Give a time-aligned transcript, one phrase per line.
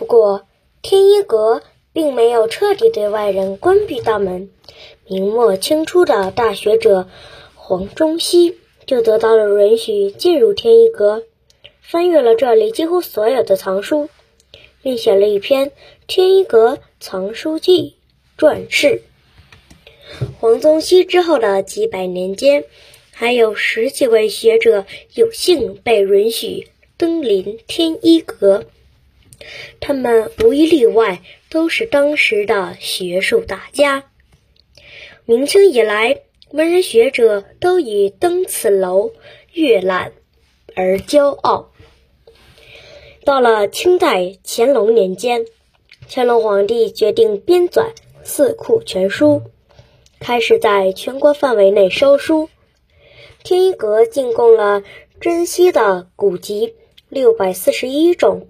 [0.00, 0.46] 不过，
[0.80, 1.60] 天一阁
[1.92, 4.48] 并没有彻底对外人关闭大门。
[5.06, 7.06] 明末清初的大学者
[7.54, 11.24] 黄宗羲就得到了允许进入天一阁，
[11.82, 14.08] 翻阅了这里几乎所有的藏书，
[14.82, 15.66] 并写了一篇
[16.06, 17.96] 《天一阁藏书记
[18.38, 19.02] 传世》。
[20.40, 22.64] 黄宗羲之后的几百年间，
[23.12, 28.64] 还有十几位学者有幸被允许登临天一阁，
[29.80, 34.04] 他们无一例外都是当时的学术大家。
[35.24, 39.12] 明清以来，文人学者都以登此楼
[39.52, 40.12] 阅览
[40.74, 41.72] 而骄傲。
[43.24, 45.44] 到了清代乾隆年间，
[46.08, 47.82] 乾隆皇帝决定编纂
[48.24, 49.42] 《四库全书》，
[50.18, 52.48] 开始在全国范围内收书。
[53.44, 54.82] 天一阁进贡了
[55.20, 56.74] 珍稀的古籍
[57.08, 58.48] 六百四十一种，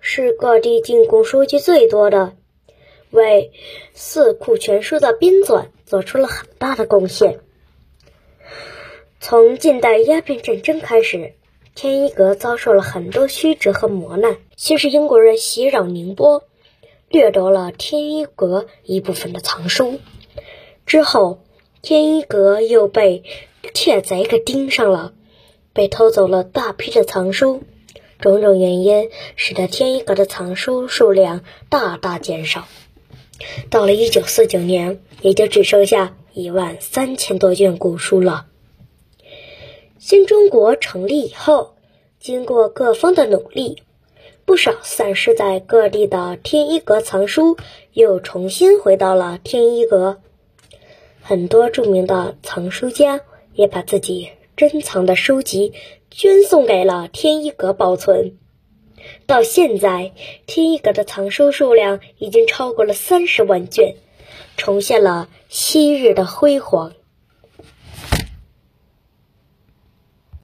[0.00, 2.34] 是各地进贡书籍最多的。
[3.10, 3.52] 为
[3.94, 7.40] 《四库全书》的编纂做出了很大的贡献。
[9.18, 11.32] 从近代鸦片战争开始，
[11.74, 14.36] 天一阁遭受了很多曲折和磨难。
[14.56, 16.44] 先是英国人袭扰宁波，
[17.08, 20.00] 掠夺了天一阁一部分的藏书，
[20.84, 21.42] 之后
[21.80, 23.22] 天一阁又被
[23.72, 25.14] 窃贼给盯上了，
[25.72, 27.62] 被偷走了大批的藏书。
[28.20, 32.66] 种种原因使得天一阁的藏书数量大大减少。
[33.70, 38.46] 到了一九四九年，也就只剩下一万三千多卷古书了。
[39.98, 41.74] 新中国成立以后，
[42.18, 43.82] 经过各方的努力，
[44.44, 47.56] 不少散失在各地的天一阁藏书
[47.92, 50.18] 又重新回到了天一阁。
[51.20, 53.20] 很多著名的藏书家
[53.52, 55.72] 也把自己珍藏的书籍
[56.10, 58.36] 捐送给了天一阁保存。
[59.24, 60.12] 到现在，
[60.46, 63.94] 天一阁的藏书数量已经超过了三十万卷，
[64.56, 66.92] 重现了昔日的辉煌。